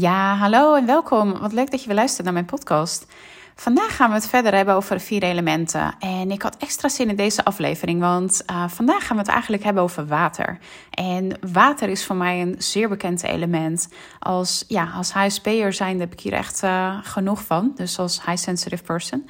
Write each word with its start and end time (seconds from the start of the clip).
Ja, 0.00 0.34
hallo 0.34 0.74
en 0.74 0.86
welkom. 0.86 1.38
Wat 1.38 1.52
leuk 1.52 1.70
dat 1.70 1.80
je 1.80 1.86
weer 1.86 1.96
luistert 1.96 2.24
naar 2.24 2.32
mijn 2.32 2.44
podcast. 2.44 3.06
Vandaag 3.54 3.96
gaan 3.96 4.08
we 4.08 4.14
het 4.14 4.28
verder 4.28 4.54
hebben 4.54 4.74
over 4.74 5.00
vier 5.00 5.22
elementen. 5.22 5.94
En 5.98 6.30
ik 6.30 6.42
had 6.42 6.56
extra 6.56 6.88
zin 6.88 7.08
in 7.08 7.16
deze 7.16 7.44
aflevering, 7.44 8.00
want 8.00 8.42
uh, 8.50 8.68
vandaag 8.68 9.06
gaan 9.06 9.16
we 9.16 9.22
het 9.22 9.32
eigenlijk 9.32 9.62
hebben 9.62 9.82
over 9.82 10.06
water. 10.06 10.58
En 10.90 11.38
water 11.52 11.88
is 11.88 12.06
voor 12.06 12.16
mij 12.16 12.40
een 12.40 12.54
zeer 12.58 12.88
bekend 12.88 13.22
element. 13.22 13.88
Als, 14.18 14.64
ja, 14.68 14.90
als 14.94 15.12
HSP'er 15.12 15.72
zijn 15.72 16.00
heb 16.00 16.12
ik 16.12 16.20
hier 16.20 16.32
echt 16.32 16.62
uh, 16.62 16.98
genoeg 17.02 17.44
van. 17.44 17.72
Dus 17.74 17.98
als 17.98 18.24
high 18.24 18.42
sensitive 18.42 18.82
person. 18.82 19.28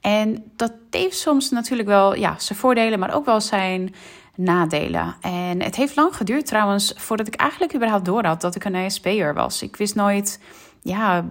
En 0.00 0.44
dat 0.56 0.72
heeft 0.90 1.18
soms 1.18 1.50
natuurlijk 1.50 1.88
wel 1.88 2.14
ja, 2.14 2.34
zijn 2.38 2.58
voordelen, 2.58 2.98
maar 2.98 3.14
ook 3.14 3.24
wel 3.24 3.40
zijn 3.40 3.94
nadelen. 4.36 5.16
En 5.20 5.62
het 5.62 5.76
heeft 5.76 5.96
lang 5.96 6.16
geduurd 6.16 6.46
trouwens 6.46 6.92
voordat 6.96 7.26
ik 7.26 7.34
eigenlijk 7.34 7.74
überhaupt 7.74 8.04
door 8.04 8.24
had 8.24 8.40
dat 8.40 8.54
ik 8.54 8.64
een 8.64 8.74
ASP'er 8.74 9.34
was. 9.34 9.62
Ik 9.62 9.76
wist 9.76 9.94
nooit 9.94 10.40
ja, 10.82 11.24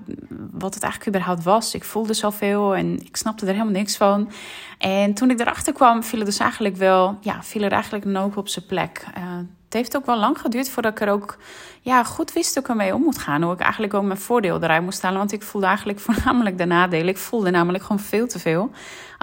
wat 0.52 0.74
het 0.74 0.84
eigenlijk 0.84 1.16
überhaupt 1.16 1.44
was. 1.44 1.74
Ik 1.74 1.84
voelde 1.84 2.14
zoveel 2.14 2.76
en 2.76 3.00
ik 3.06 3.18
snapte 3.18 3.46
er 3.46 3.52
helemaal 3.52 3.74
niks 3.74 3.98
van. 3.98 4.32
En 4.78 5.14
toen 5.14 5.30
ik 5.30 5.40
erachter 5.40 5.74
kwam, 5.74 6.04
viel 6.04 6.20
er 6.20 6.26
dus 6.26 6.40
eigenlijk 6.40 6.76
wel, 6.76 7.18
ja, 7.22 7.44
viel 7.44 7.62
er 7.62 7.72
eigenlijk 7.72 8.06
een 8.06 8.16
hoop 8.16 8.38
op 8.38 8.48
zijn 8.48 8.66
plek. 8.66 9.06
Uh, 9.18 9.24
het 9.66 9.78
heeft 9.78 9.96
ook 9.96 10.06
wel 10.06 10.18
lang 10.18 10.40
geduurd 10.40 10.70
voordat 10.70 10.92
ik 10.92 11.02
er 11.02 11.10
ook 11.10 11.38
ja, 11.82 12.04
goed 12.04 12.34
wist 12.34 12.54
hoe 12.54 12.64
ik 12.64 12.70
ermee 12.70 12.94
om 12.94 13.02
moet 13.02 13.18
gaan. 13.18 13.42
Hoe 13.42 13.54
ik 13.54 13.60
eigenlijk 13.60 13.94
ook 13.94 14.04
mijn 14.04 14.20
voordeel 14.20 14.64
eruit 14.64 14.84
moest 14.84 15.02
halen. 15.02 15.18
Want 15.18 15.32
ik 15.32 15.44
voelde 15.44 15.68
eigenlijk 15.68 16.00
voornamelijk 16.10 16.58
de 16.58 16.66
nadelen. 16.66 17.08
Ik 17.08 17.18
voelde 17.18 17.50
namelijk 17.50 17.84
gewoon 17.84 18.00
veel 18.00 18.28
te 18.28 18.40
veel. 18.40 18.72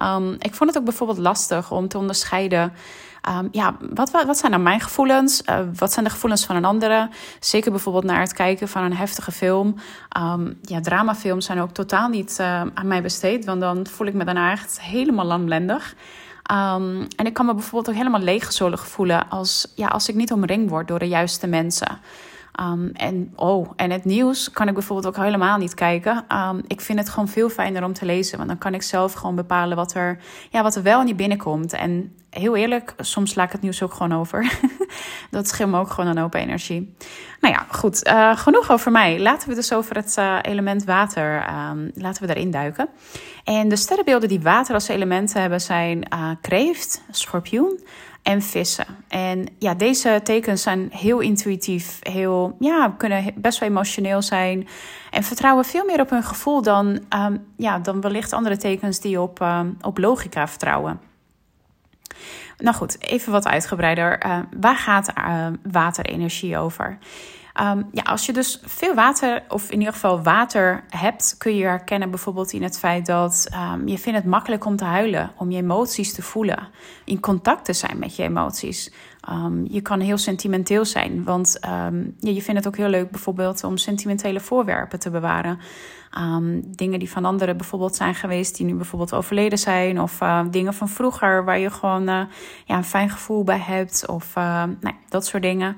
Um, 0.03 0.33
ik 0.39 0.55
vond 0.55 0.71
het 0.71 0.79
ook 0.79 0.85
bijvoorbeeld 0.85 1.19
lastig 1.19 1.71
om 1.71 1.89
te 1.89 1.99
onderscheiden 1.99 2.73
Um, 3.29 3.49
ja, 3.51 3.77
wat, 3.95 4.11
wat, 4.11 4.39
zijn 4.39 4.53
dan 4.53 4.63
mijn 4.63 4.81
gevoelens? 4.81 5.43
Uh, 5.51 5.59
wat 5.77 5.93
zijn 5.93 6.05
de 6.05 6.11
gevoelens 6.11 6.45
van 6.45 6.57
een 6.57 6.65
andere? 6.65 7.09
Zeker 7.41 7.71
bijvoorbeeld 7.71 8.05
naar 8.05 8.21
het 8.21 8.33
kijken 8.33 8.69
van 8.69 8.83
een 8.83 8.97
heftige 8.97 9.33
film. 9.33 9.75
Um, 10.19 10.59
ja, 10.63 10.81
dramafilms 10.81 11.47
zijn 11.47 11.61
ook 11.61 11.71
totaal 11.71 12.09
niet 12.09 12.37
uh, 12.41 12.61
aan 12.75 12.87
mij 12.87 13.03
besteed. 13.03 13.45
Want 13.45 13.61
dan 13.61 13.87
voel 13.87 14.07
ik 14.07 14.15
me 14.15 14.25
daarna 14.25 14.51
echt 14.51 14.81
helemaal 14.81 15.25
lamlendig. 15.25 15.95
Um, 16.53 17.07
en 17.17 17.27
ik 17.27 17.33
kan 17.33 17.47
me 17.47 17.55
bijvoorbeeld 17.55 17.89
ook 17.89 18.03
helemaal 18.03 18.21
leeggezolig 18.21 18.87
voelen 18.89 19.29
als, 19.29 19.73
ja, 19.75 19.87
als 19.87 20.09
ik 20.09 20.15
niet 20.15 20.33
omringd 20.33 20.71
word 20.71 20.89
door 20.89 20.99
de 20.99 21.09
juiste 21.09 21.47
mensen. 21.47 21.99
Um, 22.61 22.91
en, 22.93 23.33
oh, 23.35 23.71
en 23.77 23.91
het 23.91 24.05
nieuws 24.05 24.51
kan 24.51 24.69
ik 24.69 24.75
bijvoorbeeld 24.75 25.17
ook 25.17 25.25
helemaal 25.25 25.59
niet 25.59 25.75
kijken. 25.75 26.25
Um, 26.33 26.63
ik 26.67 26.81
vind 26.81 26.99
het 26.99 27.09
gewoon 27.09 27.29
veel 27.29 27.49
fijner 27.49 27.85
om 27.85 27.93
te 27.93 28.05
lezen. 28.05 28.37
Want 28.37 28.49
dan 28.49 28.59
kan 28.59 28.75
ik 28.75 28.83
zelf 28.83 29.13
gewoon 29.13 29.35
bepalen 29.35 29.77
wat 29.77 29.95
er, 29.95 30.19
ja, 30.51 30.63
wat 30.63 30.75
er 30.75 30.83
wel 30.83 31.03
niet 31.03 31.17
binnenkomt. 31.17 31.73
En 31.73 32.13
heel 32.31 32.57
eerlijk, 32.57 32.95
soms 32.99 33.31
sla 33.31 33.43
ik 33.43 33.53
het 33.53 33.61
nieuws 33.61 33.83
ook 33.83 33.93
gewoon 33.93 34.13
over. 34.13 34.59
dat 35.31 35.49
scheelt 35.49 35.71
me 35.71 35.79
ook 35.79 35.91
gewoon 35.91 36.11
een 36.11 36.19
hoop 36.19 36.35
energie. 36.35 36.95
Nou 37.41 37.55
ja, 37.55 37.67
goed. 37.71 38.07
Uh, 38.07 38.37
genoeg 38.37 38.71
over 38.71 38.93
mij. 38.93 39.21
Laten 39.21 39.49
we 39.49 39.55
dus 39.55 39.73
over 39.73 39.97
het 39.97 40.17
uh, 40.19 40.39
element 40.43 40.85
water, 40.85 41.49
um, 41.71 41.91
laten 41.95 42.21
we 42.21 42.27
daarin 42.27 42.51
duiken. 42.51 42.89
En 43.45 43.69
de 43.69 43.77
sterrenbeelden 43.77 44.29
die 44.29 44.41
water 44.41 44.75
als 44.75 44.89
elementen 44.89 45.41
hebben 45.41 45.61
zijn 45.61 46.07
uh, 46.15 46.31
kreeft, 46.41 47.03
schorpioen, 47.11 47.81
en 48.27 48.43
vissen. 48.43 48.87
En 49.09 49.49
ja, 49.59 49.75
deze 49.75 50.21
tekens 50.25 50.63
zijn 50.63 50.89
heel 50.93 51.21
intuïtief, 51.21 51.99
heel, 52.01 52.57
ja, 52.59 52.95
kunnen 52.99 53.35
best 53.35 53.59
wel 53.59 53.69
emotioneel 53.69 54.23
zijn 54.23 54.69
en 55.11 55.23
vertrouwen 55.23 55.65
veel 55.65 55.85
meer 55.85 56.01
op 56.01 56.11
hun 56.11 56.23
gevoel 56.23 56.63
dan, 56.63 57.01
um, 57.17 57.47
ja, 57.57 57.79
dan 57.79 58.01
wellicht 58.01 58.33
andere 58.33 58.57
tekens 58.57 59.01
die 59.01 59.21
op, 59.21 59.41
um, 59.41 59.77
op 59.81 59.99
logica 59.99 60.49
vertrouwen. 60.49 61.01
Nou 62.59 62.77
goed, 62.77 63.03
even 63.03 63.33
wat 63.33 63.47
uitgebreider. 63.47 64.27
Uh, 64.27 64.39
waar 64.61 64.77
gaat 64.77 65.13
uh, 65.19 65.47
waterenergie 65.63 66.59
over? 66.59 66.99
Um, 67.61 67.89
ja, 67.93 68.03
als 68.03 68.27
je 68.27 68.33
dus 68.33 68.61
veel 68.65 68.95
water, 68.95 69.43
of 69.49 69.71
in 69.71 69.79
ieder 69.79 69.93
geval 69.93 70.23
water 70.23 70.85
hebt, 70.89 71.35
kun 71.39 71.57
je 71.57 71.65
herkennen 71.65 72.11
bijvoorbeeld 72.11 72.53
in 72.53 72.63
het 72.63 72.79
feit 72.79 73.07
dat 73.07 73.49
um, 73.73 73.89
je 73.89 73.99
vindt 73.99 74.19
het 74.19 74.29
makkelijk 74.29 74.65
om 74.65 74.77
te 74.77 74.85
huilen, 74.85 75.31
om 75.37 75.51
je 75.51 75.63
emoties 75.63 76.13
te 76.13 76.23
voelen, 76.23 76.69
in 77.05 77.21
contact 77.21 77.65
te 77.65 77.73
zijn 77.73 77.99
met 77.99 78.17
je 78.17 78.23
emoties. 78.23 78.93
Um, 79.31 79.67
je 79.69 79.81
kan 79.81 80.01
heel 80.01 80.19
sentimenteel 80.19 80.85
zijn, 80.85 81.25
want 81.25 81.59
ja, 81.61 81.91
je 82.19 82.43
vindt 82.43 82.65
het 82.65 82.67
ook 82.67 82.77
heel 82.77 82.89
leuk 82.89 83.11
bijvoorbeeld 83.11 83.65
om 83.65 83.77
sentimentele 83.77 84.41
voorwerpen 84.41 84.99
te 84.99 85.11
bewaren. 85.11 85.59
Dingen 86.63 86.99
die 86.99 87.11
van 87.11 87.25
anderen 87.25 87.57
bijvoorbeeld 87.57 87.97
zijn 87.97 88.15
geweest, 88.15 88.57
die 88.57 88.67
nu 88.67 88.75
bijvoorbeeld 88.75 89.15
overleden 89.15 89.59
zijn, 89.59 90.01
of 90.01 90.21
uh, 90.21 90.41
dingen 90.51 90.75
van 90.75 90.89
vroeger 90.89 91.45
waar 91.45 91.59
je 91.59 91.71
gewoon 91.71 92.03
uh, 92.03 92.21
ja, 92.65 92.77
een 92.77 92.85
fijn 92.85 93.11
gevoel 93.11 93.45
bij 93.45 93.59
hebt, 93.59 94.07
of 94.07 94.37
uh, 94.37 94.45
nou, 94.81 94.95
dat 95.09 95.27
soort 95.27 95.43
dingen. 95.43 95.77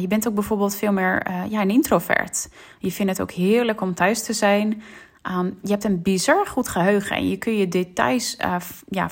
je 0.00 0.06
bent 0.06 0.28
ook 0.28 0.34
bijvoorbeeld 0.34 0.76
veel 0.76 0.92
meer 0.92 1.07
ja, 1.48 1.60
een 1.60 1.70
introvert. 1.70 2.48
Je 2.78 2.92
vindt 2.92 3.10
het 3.10 3.20
ook 3.20 3.30
heerlijk 3.30 3.80
om 3.80 3.94
thuis 3.94 4.22
te 4.22 4.32
zijn. 4.32 4.82
Um, 5.30 5.58
je 5.62 5.70
hebt 5.70 5.84
een 5.84 6.02
bizar 6.02 6.46
goed 6.46 6.68
geheugen 6.68 7.16
en 7.16 7.28
je 7.28 7.36
kun 7.36 7.56
je 7.56 7.68
details 7.68 8.36
uh, 8.44 8.56
ja, 8.88 9.10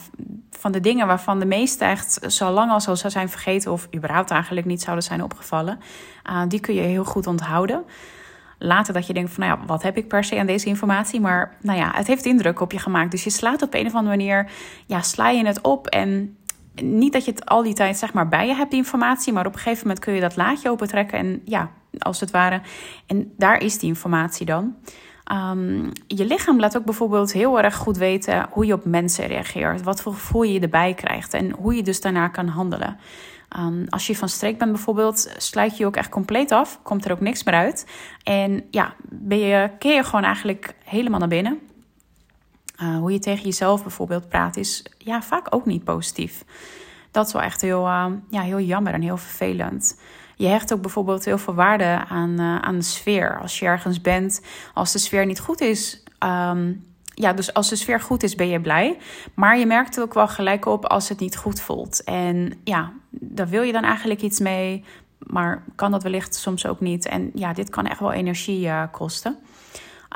van 0.50 0.72
de 0.72 0.80
dingen 0.80 1.06
waarvan 1.06 1.38
de 1.38 1.46
meeste 1.46 1.84
echt 1.84 2.18
zo 2.32 2.50
lang 2.50 2.70
als 2.70 2.88
al 2.88 2.96
zou 2.96 3.12
zijn 3.12 3.28
vergeten 3.28 3.72
of 3.72 3.88
überhaupt 3.94 4.30
eigenlijk 4.30 4.66
niet 4.66 4.82
zouden 4.82 5.04
zijn 5.04 5.22
opgevallen, 5.22 5.78
uh, 6.30 6.42
die 6.48 6.60
kun 6.60 6.74
je 6.74 6.80
heel 6.80 7.04
goed 7.04 7.26
onthouden. 7.26 7.84
Later 8.58 8.94
dat 8.94 9.06
je 9.06 9.12
denkt 9.12 9.30
van, 9.32 9.46
nou 9.46 9.58
ja, 9.58 9.66
wat 9.66 9.82
heb 9.82 9.96
ik 9.96 10.08
per 10.08 10.24
se 10.24 10.38
aan 10.38 10.46
deze 10.46 10.66
informatie? 10.66 11.20
Maar 11.20 11.56
nou 11.60 11.78
ja, 11.78 11.90
het 11.94 12.06
heeft 12.06 12.24
indruk 12.24 12.60
op 12.60 12.72
je 12.72 12.78
gemaakt. 12.78 13.10
Dus 13.10 13.24
je 13.24 13.30
slaat 13.30 13.62
op 13.62 13.74
een 13.74 13.86
of 13.86 13.94
andere 13.94 14.16
manier, 14.16 14.50
ja, 14.86 15.02
sla 15.02 15.28
je 15.28 15.46
het 15.46 15.60
op 15.60 15.86
en 15.86 16.36
niet 16.82 17.12
dat 17.12 17.24
je 17.24 17.30
het 17.30 17.46
al 17.46 17.62
die 17.62 17.74
tijd 17.74 17.96
zeg 17.96 18.12
maar 18.12 18.28
bij 18.28 18.46
je 18.46 18.54
hebt, 18.54 18.70
die 18.70 18.78
informatie, 18.78 19.32
maar 19.32 19.46
op 19.46 19.52
een 19.52 19.58
gegeven 19.58 19.86
moment 19.86 20.04
kun 20.04 20.14
je 20.14 20.20
dat 20.20 20.36
laadje 20.36 20.70
opentrekken 20.70 21.18
en 21.18 21.42
ja, 21.44 21.70
als 21.98 22.20
het 22.20 22.30
ware. 22.30 22.60
En 23.06 23.32
daar 23.36 23.60
is 23.60 23.78
die 23.78 23.88
informatie 23.88 24.46
dan. 24.46 24.74
Um, 25.32 25.92
je 26.06 26.24
lichaam 26.24 26.60
laat 26.60 26.76
ook 26.76 26.84
bijvoorbeeld 26.84 27.32
heel 27.32 27.60
erg 27.60 27.74
goed 27.74 27.96
weten 27.96 28.46
hoe 28.50 28.66
je 28.66 28.72
op 28.72 28.84
mensen 28.84 29.26
reageert. 29.26 29.82
Wat 29.82 30.02
voor 30.02 30.12
gevoel 30.12 30.42
je 30.42 30.60
erbij 30.60 30.94
krijgt 30.94 31.34
en 31.34 31.50
hoe 31.50 31.74
je 31.74 31.82
dus 31.82 32.00
daarna 32.00 32.28
kan 32.28 32.48
handelen. 32.48 32.98
Um, 33.58 33.84
als 33.88 34.06
je 34.06 34.16
van 34.16 34.28
streek 34.28 34.58
bent 34.58 34.72
bijvoorbeeld, 34.72 35.34
sluit 35.36 35.70
je 35.70 35.78
je 35.78 35.86
ook 35.86 35.96
echt 35.96 36.08
compleet 36.08 36.52
af. 36.52 36.78
Komt 36.82 37.04
er 37.04 37.12
ook 37.12 37.20
niks 37.20 37.44
meer 37.44 37.54
uit. 37.54 37.86
En 38.22 38.64
ja, 38.70 38.94
ben 39.08 39.38
je, 39.38 39.70
keer 39.78 39.94
je 39.94 40.04
gewoon 40.04 40.24
eigenlijk 40.24 40.74
helemaal 40.84 41.18
naar 41.18 41.28
binnen. 41.28 41.58
Uh, 42.82 42.98
hoe 42.98 43.12
je 43.12 43.18
tegen 43.18 43.44
jezelf 43.44 43.82
bijvoorbeeld 43.82 44.28
praat 44.28 44.56
is 44.56 44.84
ja, 44.98 45.22
vaak 45.22 45.46
ook 45.54 45.66
niet 45.66 45.84
positief. 45.84 46.44
Dat 47.10 47.26
is 47.26 47.32
wel 47.32 47.42
echt 47.42 47.60
heel, 47.60 47.86
uh, 47.86 48.06
ja, 48.30 48.40
heel 48.40 48.60
jammer 48.60 48.92
en 48.92 49.02
heel 49.02 49.16
vervelend. 49.16 50.00
Je 50.36 50.46
hecht 50.46 50.72
ook 50.72 50.80
bijvoorbeeld 50.80 51.24
heel 51.24 51.38
veel 51.38 51.54
waarde 51.54 52.04
aan, 52.08 52.40
uh, 52.40 52.58
aan 52.58 52.74
de 52.74 52.84
sfeer. 52.84 53.38
Als 53.40 53.58
je 53.58 53.66
ergens 53.66 54.00
bent, 54.00 54.40
als 54.74 54.92
de 54.92 54.98
sfeer 54.98 55.26
niet 55.26 55.40
goed 55.40 55.60
is. 55.60 56.02
Um, 56.24 56.84
ja, 57.14 57.32
dus 57.32 57.54
als 57.54 57.68
de 57.68 57.76
sfeer 57.76 58.00
goed 58.00 58.22
is, 58.22 58.34
ben 58.34 58.48
je 58.48 58.60
blij. 58.60 58.98
Maar 59.34 59.58
je 59.58 59.66
merkt 59.66 59.94
het 59.94 60.04
ook 60.04 60.14
wel 60.14 60.28
gelijk 60.28 60.66
op 60.66 60.86
als 60.86 61.08
het 61.08 61.18
niet 61.18 61.36
goed 61.36 61.60
voelt. 61.60 62.04
En 62.04 62.60
ja, 62.64 62.92
daar 63.10 63.48
wil 63.48 63.62
je 63.62 63.72
dan 63.72 63.84
eigenlijk 63.84 64.22
iets 64.22 64.40
mee. 64.40 64.84
Maar 65.18 65.62
kan 65.74 65.90
dat 65.90 66.02
wellicht 66.02 66.34
soms 66.34 66.66
ook 66.66 66.80
niet. 66.80 67.06
En 67.06 67.30
ja, 67.34 67.52
dit 67.52 67.70
kan 67.70 67.86
echt 67.86 68.00
wel 68.00 68.12
energie 68.12 68.70
kosten. 68.90 69.38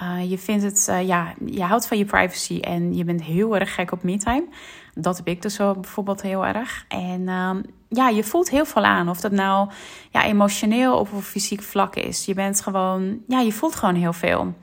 Uh, 0.00 0.30
je 0.30 0.38
vindt 0.38 0.62
het, 0.62 0.86
uh, 0.90 1.06
ja, 1.06 1.34
je 1.44 1.62
houdt 1.62 1.86
van 1.86 1.98
je 1.98 2.04
privacy 2.04 2.60
en 2.60 2.94
je 2.94 3.04
bent 3.04 3.22
heel 3.22 3.56
erg 3.56 3.74
gek 3.74 3.92
op 3.92 4.02
me-time. 4.02 4.48
Dat 4.94 5.16
heb 5.16 5.26
ik 5.26 5.42
dus 5.42 5.54
zo 5.54 5.74
bijvoorbeeld 5.74 6.22
heel 6.22 6.46
erg. 6.46 6.84
En 6.88 7.20
uh, 7.20 7.50
ja, 7.88 8.08
je 8.08 8.24
voelt 8.24 8.50
heel 8.50 8.64
veel 8.64 8.84
aan. 8.84 9.08
Of 9.08 9.20
dat 9.20 9.32
nou 9.32 9.70
ja, 10.10 10.24
emotioneel 10.24 10.98
of 10.98 11.12
op 11.12 11.22
fysiek 11.22 11.62
vlak 11.62 11.96
is. 11.96 12.24
Je 12.24 12.34
bent 12.34 12.60
gewoon, 12.60 13.18
ja, 13.26 13.40
je 13.40 13.52
voelt 13.52 13.74
gewoon 13.74 13.94
heel 13.94 14.12
veel. 14.12 14.54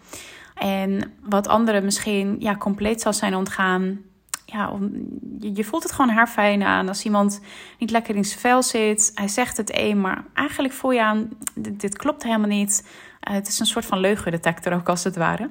En 0.56 1.14
wat 1.24 1.48
anderen 1.48 1.84
misschien 1.84 2.36
ja, 2.40 2.56
compleet 2.56 3.02
zal 3.02 3.14
zijn 3.14 3.36
ontgaan. 3.36 4.00
Ja, 4.46 4.72
je 5.40 5.64
voelt 5.64 5.84
het 5.84 5.92
gewoon 5.92 6.16
haar 6.16 6.28
fijn 6.28 6.64
aan. 6.64 6.88
Als 6.88 7.04
iemand 7.04 7.42
niet 7.80 7.92
lekker 7.92 8.16
in 8.16 8.26
zijn 8.26 8.40
vel 8.40 8.64
zit, 8.64 9.12
hij 9.14 9.28
zegt 9.28 9.58
het 9.58 9.78
een, 9.78 10.02
maar 10.02 10.24
eigenlijk 10.34 10.74
voel 10.74 10.92
je 10.92 11.04
aan, 11.04 11.30
dit 11.56 11.98
klopt 11.98 12.24
helemaal 12.24 12.48
niet. 12.48 12.88
Uh, 13.30 13.34
het 13.34 13.48
is 13.48 13.60
een 13.60 13.66
soort 13.66 13.86
van 13.86 14.00
leugendetector 14.00 14.74
ook 14.74 14.90
als 14.90 15.04
het 15.04 15.16
ware. 15.16 15.50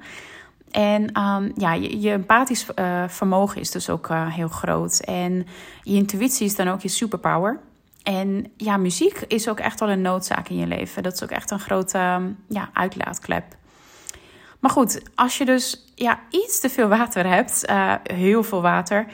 En 0.71 1.21
um, 1.23 1.53
ja, 1.57 1.73
je, 1.73 2.01
je 2.01 2.11
empathisch 2.11 2.67
uh, 2.75 3.05
vermogen 3.09 3.61
is 3.61 3.71
dus 3.71 3.91
ook 3.91 4.09
uh, 4.09 4.35
heel 4.35 4.49
groot. 4.49 5.01
En 5.01 5.47
je 5.83 5.95
intuïtie 5.95 6.47
is 6.47 6.57
dan 6.57 6.69
ook 6.69 6.81
je 6.81 6.89
superpower. 6.89 7.61
En 8.03 8.53
ja, 8.57 8.77
muziek 8.77 9.25
is 9.27 9.49
ook 9.49 9.59
echt 9.59 9.81
wel 9.81 9.91
een 9.91 10.01
noodzaak 10.01 10.49
in 10.49 10.57
je 10.57 10.67
leven. 10.67 11.03
Dat 11.03 11.13
is 11.13 11.23
ook 11.23 11.31
echt 11.31 11.51
een 11.51 11.61
grote 11.61 11.99
um, 11.99 12.39
ja, 12.49 12.71
uitlaatklep. 12.73 13.45
Maar 14.61 14.71
goed, 14.71 15.01
als 15.15 15.39
je 15.39 15.45
dus 15.45 15.93
ja, 15.95 16.21
iets 16.31 16.61
te 16.61 16.69
veel 16.69 16.89
water 16.89 17.27
hebt, 17.27 17.65
uh, 17.71 17.95
heel 18.03 18.43
veel 18.43 18.63
water, 18.63 19.07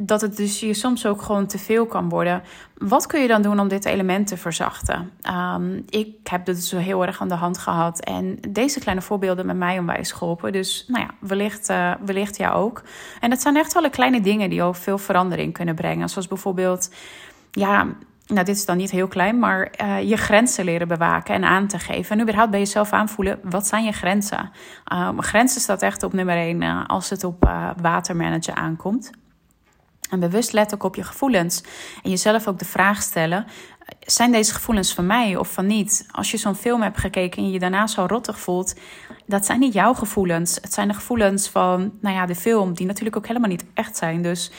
dat 0.00 0.20
het 0.20 0.36
dus 0.36 0.60
je 0.60 0.74
soms 0.74 1.06
ook 1.06 1.22
gewoon 1.22 1.46
te 1.46 1.58
veel 1.58 1.86
kan 1.86 2.08
worden. 2.08 2.42
Wat 2.74 3.06
kun 3.06 3.20
je 3.20 3.28
dan 3.28 3.42
doen 3.42 3.60
om 3.60 3.68
dit 3.68 3.84
element 3.84 4.26
te 4.26 4.36
verzachten? 4.36 5.10
Um, 5.54 5.84
ik 5.88 6.16
heb 6.24 6.44
dit 6.44 6.64
zo 6.64 6.76
heel 6.76 7.06
erg 7.06 7.20
aan 7.20 7.28
de 7.28 7.34
hand 7.34 7.58
gehad 7.58 8.00
en 8.00 8.38
deze 8.48 8.80
kleine 8.80 9.02
voorbeelden 9.02 9.46
met 9.46 9.56
mij 9.56 9.78
onwijs 9.78 10.12
geholpen. 10.12 10.52
Dus 10.52 10.84
nou 10.88 11.04
ja, 11.04 11.10
wellicht, 11.18 11.70
uh, 11.70 11.94
wellicht 12.04 12.36
ja 12.36 12.52
ook. 12.52 12.82
En 13.20 13.30
dat 13.30 13.40
zijn 13.40 13.56
echt 13.56 13.72
wel 13.72 13.90
kleine 13.90 14.20
dingen 14.20 14.50
die 14.50 14.62
ook 14.62 14.76
veel 14.76 14.98
verandering 14.98 15.52
kunnen 15.52 15.74
brengen. 15.74 16.08
Zoals 16.08 16.28
bijvoorbeeld, 16.28 16.90
ja, 17.50 17.86
nou, 18.30 18.44
dit 18.44 18.56
is 18.56 18.64
dan 18.64 18.76
niet 18.76 18.90
heel 18.90 19.08
klein, 19.08 19.38
maar 19.38 19.72
uh, 19.82 20.02
je 20.08 20.16
grenzen 20.16 20.64
leren 20.64 20.88
bewaken 20.88 21.34
en 21.34 21.44
aan 21.44 21.66
te 21.66 21.78
geven. 21.78 22.16
En 22.16 22.22
überhaupt 22.22 22.50
bij 22.50 22.60
jezelf 22.60 22.92
aanvoelen, 22.92 23.40
wat 23.42 23.66
zijn 23.66 23.84
je 23.84 23.92
grenzen? 23.92 24.50
Um, 24.92 25.22
grenzen 25.22 25.60
staat 25.60 25.82
echt 25.82 26.02
op 26.02 26.12
nummer 26.12 26.36
één 26.36 26.62
uh, 26.62 26.86
als 26.86 27.10
het 27.10 27.24
op 27.24 27.44
uh, 27.44 27.70
watermanagen 27.80 28.56
aankomt. 28.56 29.10
En 30.10 30.20
bewust 30.20 30.52
let 30.52 30.74
ook 30.74 30.82
op 30.82 30.94
je 30.94 31.02
gevoelens. 31.02 31.62
En 32.02 32.10
jezelf 32.10 32.48
ook 32.48 32.58
de 32.58 32.64
vraag 32.64 33.02
stellen: 33.02 33.46
zijn 34.00 34.32
deze 34.32 34.54
gevoelens 34.54 34.94
van 34.94 35.06
mij 35.06 35.36
of 35.36 35.52
van 35.52 35.66
niet? 35.66 36.06
Als 36.10 36.30
je 36.30 36.36
zo'n 36.36 36.54
film 36.54 36.82
hebt 36.82 36.98
gekeken 36.98 37.42
en 37.42 37.50
je 37.50 37.58
daarna 37.58 37.86
zo 37.86 38.04
rottig 38.08 38.40
voelt, 38.40 38.74
dat 39.26 39.46
zijn 39.46 39.60
niet 39.60 39.72
jouw 39.72 39.94
gevoelens. 39.94 40.58
Het 40.60 40.72
zijn 40.72 40.88
de 40.88 40.94
gevoelens 40.94 41.48
van, 41.48 41.92
nou 42.00 42.14
ja, 42.14 42.26
de 42.26 42.34
film, 42.34 42.74
die 42.74 42.86
natuurlijk 42.86 43.16
ook 43.16 43.26
helemaal 43.26 43.50
niet 43.50 43.64
echt 43.74 43.96
zijn. 43.96 44.22
Dus 44.22 44.50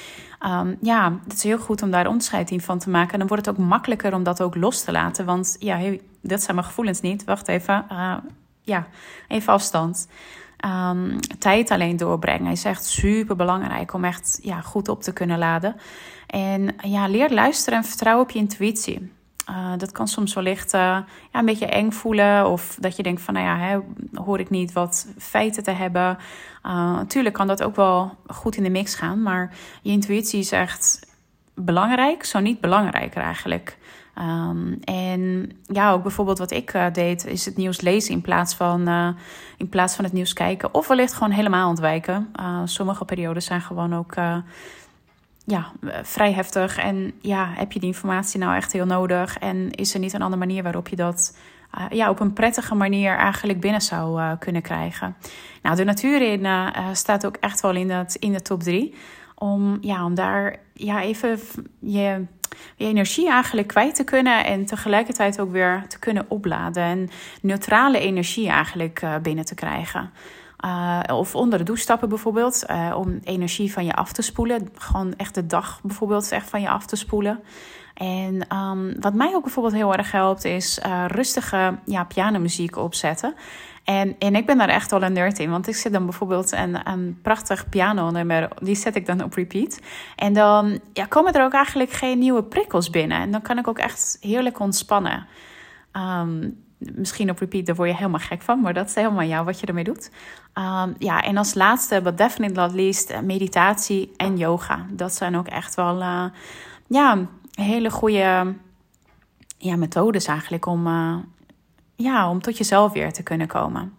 um, 0.46 0.78
ja, 0.82 1.20
het 1.24 1.34
is 1.34 1.44
heel 1.44 1.60
goed 1.60 1.82
om 1.82 1.92
daar 1.92 2.08
onderscheid 2.08 2.52
in 2.52 2.62
van 2.62 2.80
te 2.80 2.90
maken. 2.90 3.14
En 3.14 3.20
dan 3.20 3.28
wordt 3.28 3.46
het 3.46 3.56
ook 3.56 3.66
makkelijker 3.66 4.14
om 4.14 4.24
dat 4.24 4.42
ook 4.42 4.56
los 4.56 4.84
te 4.84 4.92
laten. 4.92 5.26
Want 5.26 5.56
ja, 5.60 5.78
hey, 5.78 6.02
dat 6.22 6.42
zijn 6.42 6.56
mijn 6.56 6.68
gevoelens 6.68 7.02
niet. 7.02 7.24
Wacht 7.24 7.48
even. 7.48 7.86
Uh, 7.92 8.16
ja, 8.62 8.88
even 9.28 9.54
afstand. 9.54 10.08
Um, 10.66 11.20
tijd 11.40 11.72
alleen 11.72 11.98
doorbrengen 11.98 12.52
is 12.52 12.64
echt 12.64 12.86
super 12.86 13.36
belangrijk 13.36 13.94
om 13.94 14.04
echt 14.04 14.40
ja, 14.42 14.62
goed 14.62 14.88
op 14.88 15.02
te 15.02 15.14
kunnen 15.14 15.38
laden. 15.38 15.76
En 16.28 16.76
ja, 16.78 17.08
leer 17.08 17.34
luisteren 17.34 17.80
en 17.80 17.86
vertrouwen 17.86 18.24
op 18.26 18.32
je 18.32 18.40
intuïtie. 18.40 19.12
Uh, 19.50 19.72
dat 19.78 19.92
kan 19.92 20.08
soms 20.08 20.34
wellicht 20.34 20.74
uh, 20.74 20.80
ja, 20.80 21.06
een 21.32 21.46
beetje 21.46 21.66
eng 21.66 21.92
voelen. 21.92 22.50
Of 22.50 22.78
dat 22.80 22.96
je 22.96 23.04
denkt 23.04 23.22
van, 23.22 23.34
nou 23.34 23.46
ja, 23.46 23.58
hè, 23.58 23.80
hoor 24.24 24.40
ik 24.40 24.50
niet 24.50 24.74
wat 24.74 25.08
feiten 25.18 25.64
te 25.64 25.72
hebben. 25.72 26.18
Natuurlijk 26.96 27.36
kan 27.36 27.48
dat 27.48 27.64
ook 27.64 27.76
wel 27.76 28.16
goed 28.28 28.56
in 28.56 28.64
de 28.64 28.70
mix 28.70 28.96
gaan. 28.96 29.22
Maar 29.22 29.54
je 29.82 29.92
intuïtie 29.92 30.40
is 30.40 30.52
echt 30.52 31.08
belangrijk, 31.56 32.24
zo 32.24 32.40
niet 32.40 32.62
belangrijker 32.62 33.22
eigenlijk. 33.22 33.78
Um, 34.18 34.80
en 34.84 35.52
ja, 35.66 35.92
ook 35.92 36.02
bijvoorbeeld 36.02 36.38
wat 36.38 36.52
ik 36.52 36.90
deed, 36.94 37.26
is 37.26 37.46
het 37.46 37.58
nieuws 37.58 37.82
lezen 37.82 38.14
in 38.14 38.22
plaats 38.22 38.56
van, 38.56 38.88
in 39.58 39.70
plaats 39.70 39.96
van 39.96 40.04
het 40.04 40.14
nieuws 40.14 40.34
kijken. 40.34 40.74
Of 40.74 40.88
wellicht 40.88 41.14
gewoon 41.14 41.32
helemaal 41.32 41.70
ontwijken. 41.70 42.34
sommige 42.66 43.06
periodes 43.06 43.46
zijn 43.46 43.62
gewoon 43.62 43.96
ook 43.96 44.16
ja, 45.52 45.72
vrij 46.04 46.34
heftig. 46.34 46.78
En 46.78 47.14
ja, 47.22 47.50
heb 47.54 47.72
je 47.72 47.80
die 47.80 47.90
informatie 47.90 48.40
nou 48.40 48.56
echt 48.56 48.72
heel 48.72 48.86
nodig? 48.86 49.38
En 49.38 49.72
is 49.72 49.94
er 49.94 50.00
niet 50.00 50.14
een 50.14 50.22
andere 50.22 50.46
manier 50.46 50.64
waarop 50.64 50.88
je 50.88 50.96
dat 50.96 51.38
uh, 51.78 51.86
ja, 51.90 52.10
op 52.10 52.20
een 52.20 52.34
prettige 52.34 52.76
manier 52.76 53.16
eigenlijk 53.16 53.60
binnen 53.60 53.82
zou 53.82 54.22
uh, 54.22 54.32
kunnen 54.40 54.62
krijgen? 54.62 55.16
Nou, 55.62 55.76
de 55.76 55.84
natuur 55.84 56.40
uh, 56.40 56.68
staat 56.94 57.26
ook 57.26 57.36
echt 57.40 57.62
wel 57.62 57.76
in, 57.76 57.88
dat, 57.88 58.16
in 58.16 58.34
de 58.34 58.42
top 58.42 58.64
drie. 58.64 58.96
Om, 59.36 59.78
ja, 59.82 60.06
om 60.06 60.16
daar 60.16 60.56
ja, 60.74 61.02
even 61.02 61.40
je, 61.80 62.26
je 62.76 62.86
energie 62.86 63.30
eigenlijk 63.30 63.68
kwijt 63.68 63.96
te 63.96 64.04
kunnen. 64.04 64.46
En 64.46 64.66
tegelijkertijd 64.66 65.40
ook 65.40 65.52
weer 65.52 65.84
te 65.88 66.00
kunnen 66.00 66.26
opladen. 66.28 66.84
En 66.84 67.10
neutrale 67.42 68.00
energie 68.00 68.50
eigenlijk 68.50 69.06
binnen 69.22 69.46
te 69.46 69.56
krijgen. 69.56 70.12
Uh, 70.66 71.00
of 71.08 71.36
onder 71.36 71.58
de 71.58 71.66
douche 71.66 71.84
stappen 71.84 72.10
bijvoorbeeld, 72.10 72.64
uh, 72.70 72.96
om 72.98 73.20
energie 73.24 73.74
van 73.74 73.86
je 73.86 73.94
af 73.94 74.12
te 74.12 74.22
spoelen. 74.22 74.70
Gewoon 74.76 75.14
echt 75.16 75.36
de 75.36 75.46
dag 75.46 75.80
bijvoorbeeld 75.84 76.32
echt 76.32 76.50
van 76.50 76.62
je 76.62 76.70
af 76.70 76.86
te 76.86 76.96
spoelen. 76.96 77.40
En 77.94 78.58
um, 78.58 78.96
wat 79.00 79.14
mij 79.14 79.36
ook 79.36 79.44
bijvoorbeeld 79.44 79.76
heel 79.76 79.94
erg 79.94 80.12
helpt, 80.12 80.46
is 80.46 80.80
uh, 80.86 81.06
rustige 81.08 81.78
ja, 81.86 82.04
pianomuziek 82.04 82.78
opzetten. 82.78 83.34
En, 83.84 84.16
en 84.20 84.36
ik 84.36 84.46
ben 84.46 84.58
daar 84.58 84.70
echt 84.70 84.92
wel 84.92 85.04
een 85.04 85.14
nerd 85.14 85.40
in, 85.40 85.50
want 85.50 85.68
ik 85.68 85.76
zet 85.76 85.94
dan 85.94 86.06
bijvoorbeeld 86.06 86.52
een, 86.52 86.90
een 86.90 87.20
prachtig 87.22 87.70
pianonummer, 87.70 88.48
die 88.62 88.76
zet 88.76 88.96
ik 88.96 89.06
dan 89.06 89.24
op 89.24 89.34
repeat. 89.34 89.80
En 90.16 90.34
dan 90.34 90.80
ja, 90.94 91.06
komen 91.06 91.34
er 91.34 91.44
ook 91.44 91.54
eigenlijk 91.54 91.92
geen 91.92 92.20
nieuwe 92.20 92.44
prikkels 92.44 92.90
binnen. 92.90 93.18
En 93.18 93.32
dan 93.32 93.42
kan 93.42 93.58
ik 93.58 93.68
ook 93.68 93.80
echt 93.80 94.18
heerlijk 94.22 94.60
ontspannen. 94.60 95.28
Um, 95.94 96.64
misschien 96.94 97.30
op 97.30 97.40
repeat, 97.40 97.66
daar 97.66 97.76
word 97.76 97.90
je 97.90 97.96
helemaal 97.96 98.20
gek 98.20 98.42
van. 98.42 98.62
Maar 98.62 98.74
dat 98.74 98.88
is 98.88 98.96
helemaal 98.96 99.26
jou 99.26 99.46
wat 99.46 99.60
je 99.60 99.66
ermee 99.66 99.84
doet. 99.84 100.12
Um, 100.54 100.96
ja, 100.98 101.22
en 101.22 101.38
als 101.38 101.54
laatste, 101.54 102.02
but 102.02 102.18
definitely 102.18 102.56
not 102.56 102.74
least, 102.74 103.10
eh, 103.10 103.20
meditatie 103.20 104.12
en 104.18 104.38
yoga. 104.38 104.86
Dat 104.90 105.14
zijn 105.14 105.38
ook 105.38 105.48
echt 105.48 105.76
wel 105.76 106.02
uh, 106.02 106.26
ja, 106.88 107.26
hele 107.52 107.90
goede 107.90 108.56
ja, 109.58 109.76
methodes 109.76 110.26
eigenlijk 110.26 110.66
om, 110.66 110.88
uh, 110.88 111.16
ja, 111.96 112.30
om 112.30 112.42
tot 112.42 112.58
jezelf 112.58 112.92
weer 112.92 113.14
te 113.14 113.24
kunnen 113.24 113.48
komen. 113.48 113.94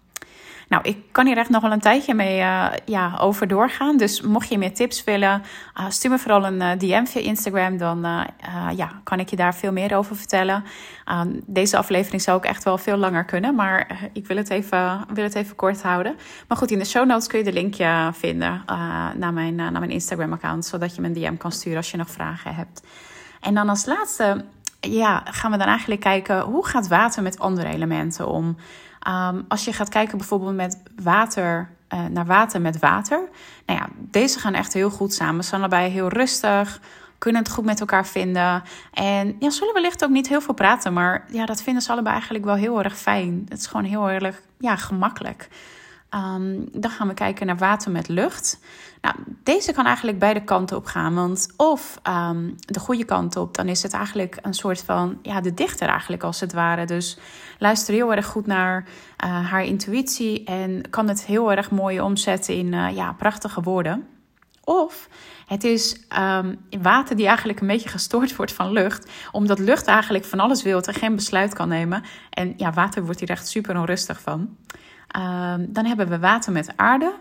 Nou, 0.72 0.84
ik 0.84 0.98
kan 1.10 1.26
hier 1.26 1.36
echt 1.36 1.48
nog 1.48 1.62
wel 1.62 1.72
een 1.72 1.80
tijdje 1.80 2.14
mee 2.14 2.38
uh, 2.38 2.66
ja, 2.84 3.16
over 3.20 3.48
doorgaan. 3.48 3.96
Dus 3.96 4.20
mocht 4.20 4.48
je 4.48 4.58
meer 4.58 4.74
tips 4.74 5.04
willen, 5.04 5.42
uh, 5.78 5.84
stuur 5.88 6.10
me 6.10 6.18
vooral 6.18 6.44
een 6.44 6.60
uh, 6.60 6.70
DM 6.78 7.04
via 7.04 7.20
Instagram. 7.20 7.76
Dan 7.76 8.00
ja, 8.76 9.00
kan 9.04 9.20
ik 9.20 9.28
je 9.28 9.36
daar 9.36 9.54
veel 9.54 9.72
meer 9.72 9.96
over 9.96 10.16
vertellen. 10.16 10.64
Deze 11.46 11.76
aflevering 11.76 12.22
zou 12.22 12.36
ook 12.36 12.44
echt 12.44 12.64
wel 12.64 12.78
veel 12.78 12.96
langer 12.96 13.24
kunnen. 13.24 13.54
Maar 13.54 14.08
ik 14.12 14.26
wil 14.26 14.36
het, 14.36 14.50
even, 14.50 15.04
wil 15.14 15.24
het 15.24 15.34
even 15.34 15.56
kort 15.56 15.82
houden. 15.82 16.16
Maar 16.48 16.58
goed, 16.58 16.70
in 16.70 16.78
de 16.78 16.84
show 16.84 17.06
notes 17.06 17.26
kun 17.26 17.38
je 17.38 17.44
de 17.44 17.52
linkje 17.52 18.10
vinden 18.12 18.62
naar 19.16 19.32
mijn, 19.32 19.54
naar 19.54 19.72
mijn 19.72 19.90
Instagram-account. 19.90 20.64
Zodat 20.64 20.94
je 20.94 21.00
me 21.00 21.06
een 21.06 21.12
DM 21.12 21.36
kan 21.36 21.52
sturen 21.52 21.78
als 21.78 21.90
je 21.90 21.96
nog 21.96 22.10
vragen 22.10 22.54
hebt. 22.54 22.82
En 23.40 23.54
dan 23.54 23.68
als 23.68 23.86
laatste 23.86 24.44
ja, 24.80 25.22
gaan 25.24 25.50
we 25.50 25.56
dan 25.56 25.66
eigenlijk 25.66 26.00
kijken... 26.00 26.40
hoe 26.40 26.66
gaat 26.66 26.88
water 26.88 27.22
met 27.22 27.38
andere 27.38 27.68
elementen 27.68 28.28
om... 28.28 28.56
Um, 29.08 29.44
als 29.48 29.64
je 29.64 29.72
gaat 29.72 29.88
kijken 29.88 30.18
bijvoorbeeld 30.18 30.54
met 30.54 30.82
water, 31.02 31.70
uh, 31.94 32.04
naar 32.04 32.26
water 32.26 32.60
met 32.60 32.78
water. 32.78 33.28
Nou 33.66 33.78
ja, 33.78 33.88
deze 33.96 34.38
gaan 34.38 34.54
echt 34.54 34.72
heel 34.72 34.90
goed 34.90 35.14
samen. 35.14 35.42
Ze 35.42 35.48
zijn 35.48 35.60
allebei 35.60 35.90
heel 35.90 36.08
rustig, 36.08 36.80
kunnen 37.18 37.42
het 37.42 37.52
goed 37.52 37.64
met 37.64 37.80
elkaar 37.80 38.06
vinden. 38.06 38.62
En 38.92 39.36
ja, 39.38 39.50
zullen 39.50 39.74
wellicht 39.74 40.04
ook 40.04 40.10
niet 40.10 40.28
heel 40.28 40.40
veel 40.40 40.54
praten, 40.54 40.92
maar 40.92 41.24
ja, 41.28 41.46
dat 41.46 41.62
vinden 41.62 41.82
ze 41.82 41.92
allebei 41.92 42.14
eigenlijk 42.14 42.44
wel 42.44 42.54
heel 42.54 42.82
erg 42.82 42.98
fijn. 42.98 43.46
Het 43.48 43.58
is 43.58 43.66
gewoon 43.66 43.84
heel 43.84 44.10
erg 44.10 44.42
ja, 44.58 44.76
gemakkelijk. 44.76 45.48
Um, 46.14 46.68
dan 46.72 46.90
gaan 46.90 47.08
we 47.08 47.14
kijken 47.14 47.46
naar 47.46 47.56
water 47.56 47.90
met 47.90 48.08
lucht. 48.08 48.60
Nou, 49.00 49.14
deze 49.42 49.72
kan 49.72 49.86
eigenlijk 49.86 50.18
beide 50.18 50.44
kanten 50.44 50.76
op 50.76 50.86
gaan. 50.86 51.14
Want 51.14 51.48
of 51.56 52.00
um, 52.08 52.54
de 52.58 52.80
goede 52.80 53.04
kant 53.04 53.36
op, 53.36 53.54
dan 53.54 53.68
is 53.68 53.82
het 53.82 53.92
eigenlijk 53.92 54.38
een 54.42 54.54
soort 54.54 54.82
van 54.82 55.18
ja, 55.22 55.40
de 55.40 55.54
dichter 55.54 55.88
eigenlijk 55.88 56.22
als 56.22 56.40
het 56.40 56.52
ware. 56.52 56.86
Dus 56.86 57.18
luister 57.58 57.94
heel 57.94 58.14
erg 58.14 58.26
goed 58.26 58.46
naar 58.46 58.84
uh, 59.24 59.50
haar 59.50 59.64
intuïtie 59.64 60.44
en 60.44 60.90
kan 60.90 61.08
het 61.08 61.24
heel 61.24 61.52
erg 61.52 61.70
mooi 61.70 62.00
omzetten 62.00 62.56
in 62.56 62.72
uh, 62.72 62.94
ja, 62.94 63.12
prachtige 63.12 63.62
woorden. 63.62 64.06
Of 64.64 65.08
het 65.46 65.64
is 65.64 65.96
um, 66.18 66.58
water 66.82 67.16
die 67.16 67.26
eigenlijk 67.26 67.60
een 67.60 67.66
beetje 67.66 67.88
gestoord 67.88 68.36
wordt 68.36 68.52
van 68.52 68.72
lucht. 68.72 69.10
Omdat 69.30 69.58
lucht 69.58 69.86
eigenlijk 69.86 70.24
van 70.24 70.40
alles 70.40 70.62
wil 70.62 70.82
en 70.82 70.94
geen 70.94 71.14
besluit 71.14 71.54
kan 71.54 71.68
nemen. 71.68 72.02
En 72.30 72.54
ja, 72.56 72.72
water 72.72 73.04
wordt 73.04 73.20
hier 73.20 73.30
echt 73.30 73.48
super 73.48 73.78
onrustig 73.78 74.20
van. 74.20 74.56
Um, 75.16 75.72
dan 75.72 75.84
hebben 75.84 76.08
we 76.08 76.18
water 76.18 76.52
met 76.52 76.72
aarde. 76.76 77.14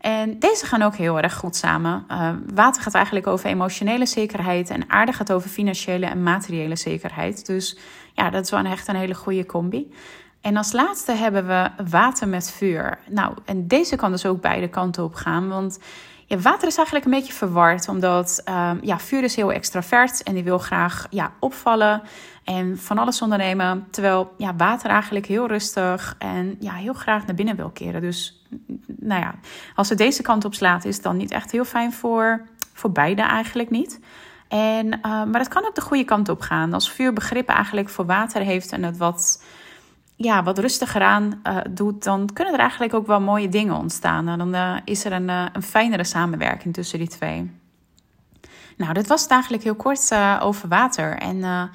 En 0.00 0.38
deze 0.38 0.66
gaan 0.66 0.82
ook 0.82 0.96
heel 0.96 1.20
erg 1.20 1.34
goed 1.34 1.56
samen. 1.56 2.04
Uh, 2.10 2.30
water 2.54 2.82
gaat 2.82 2.94
eigenlijk 2.94 3.26
over 3.26 3.46
emotionele 3.48 4.06
zekerheid 4.06 4.70
en 4.70 4.90
aarde 4.90 5.12
gaat 5.12 5.32
over 5.32 5.50
financiële 5.50 6.06
en 6.06 6.22
materiële 6.22 6.76
zekerheid. 6.76 7.46
Dus 7.46 7.78
ja, 8.12 8.30
dat 8.30 8.44
is 8.44 8.50
wel 8.50 8.64
echt 8.64 8.88
een 8.88 8.96
hele 8.96 9.14
goede 9.14 9.46
combi. 9.46 9.92
En 10.40 10.56
als 10.56 10.72
laatste 10.72 11.12
hebben 11.12 11.46
we 11.46 11.70
water 11.90 12.28
met 12.28 12.50
vuur. 12.50 12.98
Nou, 13.08 13.34
en 13.44 13.66
deze 13.66 13.96
kan 13.96 14.10
dus 14.10 14.26
ook 14.26 14.40
beide 14.40 14.68
kanten 14.68 15.04
op 15.04 15.14
gaan. 15.14 15.48
Want 15.48 15.78
ja, 16.26 16.38
water 16.38 16.68
is 16.68 16.76
eigenlijk 16.76 17.06
een 17.06 17.12
beetje 17.12 17.32
verward, 17.32 17.88
omdat 17.88 18.42
um, 18.48 18.78
ja, 18.82 18.98
vuur 18.98 19.22
is 19.22 19.36
heel 19.36 19.52
extravert 19.52 20.22
en 20.22 20.34
die 20.34 20.44
wil 20.44 20.58
graag 20.58 21.06
ja, 21.10 21.32
opvallen 21.38 22.02
en 22.44 22.78
van 22.78 22.98
alles 22.98 23.22
ondernemen. 23.22 23.86
Terwijl 23.90 24.34
ja, 24.36 24.56
water 24.56 24.90
eigenlijk 24.90 25.26
heel 25.26 25.46
rustig 25.46 26.14
en 26.18 26.56
ja, 26.60 26.72
heel 26.72 26.92
graag 26.92 27.26
naar 27.26 27.34
binnen 27.34 27.56
wil 27.56 27.70
keren. 27.70 28.00
Dus 28.00 28.46
nou 28.86 29.20
ja, 29.20 29.34
als 29.74 29.88
het 29.88 29.98
deze 29.98 30.22
kant 30.22 30.44
op 30.44 30.54
slaat, 30.54 30.84
is 30.84 30.94
het 30.94 31.04
dan 31.04 31.16
niet 31.16 31.30
echt 31.30 31.50
heel 31.50 31.64
fijn 31.64 31.92
voor, 31.92 32.46
voor 32.72 32.92
beide 32.92 33.22
eigenlijk 33.22 33.70
niet. 33.70 34.00
En, 34.48 34.86
uh, 34.86 35.02
maar 35.02 35.40
het 35.40 35.48
kan 35.48 35.66
ook 35.66 35.74
de 35.74 35.80
goede 35.80 36.04
kant 36.04 36.28
op 36.28 36.40
gaan. 36.40 36.72
Als 36.72 36.90
vuur 36.92 37.12
begrip 37.12 37.48
eigenlijk 37.48 37.88
voor 37.88 38.06
water 38.06 38.42
heeft 38.42 38.72
en 38.72 38.82
het 38.82 38.96
wat 38.96 39.42
ja, 40.20 40.42
wat 40.42 40.58
rustiger 40.58 41.02
aan 41.02 41.40
uh, 41.44 41.56
doet, 41.70 42.04
dan 42.04 42.28
kunnen 42.32 42.54
er 42.54 42.60
eigenlijk 42.60 42.94
ook 42.94 43.06
wel 43.06 43.20
mooie 43.20 43.48
dingen 43.48 43.74
ontstaan. 43.74 44.28
En 44.28 44.38
dan 44.38 44.54
uh, 44.54 44.76
is 44.84 45.04
er 45.04 45.12
een, 45.12 45.28
uh, 45.28 45.44
een 45.52 45.62
fijnere 45.62 46.04
samenwerking 46.04 46.74
tussen 46.74 46.98
die 46.98 47.08
twee. 47.08 47.50
Nou, 48.76 48.92
dit 48.92 49.06
was 49.06 49.22
het 49.22 49.30
eigenlijk 49.30 49.62
heel 49.62 49.74
kort 49.74 50.14
over 50.40 50.68
water. 50.68 51.16
En 51.16 51.70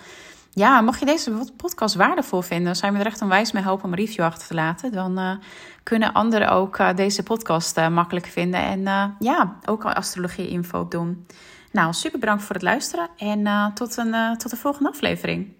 ja, 0.51 0.81
mocht 0.81 0.99
je 0.99 1.05
deze 1.05 1.31
podcast 1.57 1.95
waardevol 1.95 2.41
vinden, 2.41 2.75
zou 2.75 2.91
je 2.91 2.97
me 2.97 3.03
er 3.03 3.09
echt 3.11 3.21
onwijs 3.21 3.51
mee 3.51 3.63
helpen 3.63 3.85
om 3.85 3.91
een 3.91 3.97
review 3.97 4.25
achter 4.25 4.47
te 4.47 4.53
laten. 4.53 4.91
Dan 4.91 5.39
kunnen 5.83 6.13
anderen 6.13 6.49
ook 6.49 6.95
deze 6.95 7.23
podcast 7.23 7.89
makkelijk 7.89 8.25
vinden. 8.25 8.59
En 8.59 9.15
ja, 9.19 9.55
ook 9.65 9.85
astrologie 9.85 10.47
info 10.47 10.87
doen. 10.87 11.27
Nou, 11.71 11.93
super 11.93 12.19
bedankt 12.19 12.43
voor 12.43 12.55
het 12.55 12.63
luisteren 12.63 13.09
en 13.17 13.71
tot, 13.73 13.97
een, 13.97 14.37
tot 14.37 14.49
de 14.49 14.57
volgende 14.57 14.89
aflevering. 14.89 15.53